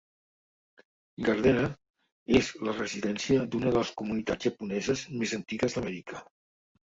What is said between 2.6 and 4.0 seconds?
la residència d'una de les